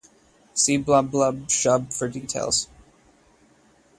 [0.55, 2.67] See Blum Blum Shub for details.